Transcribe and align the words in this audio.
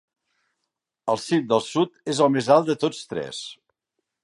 El 1.13 1.19
cim 1.25 1.43
del 1.51 1.61
sud 1.67 2.01
és 2.15 2.23
el 2.27 2.33
més 2.39 2.51
alt 2.57 2.73
de 2.73 2.79
tots 2.85 3.05
tres. 3.13 3.45